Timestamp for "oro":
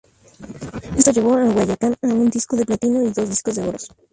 3.69-3.77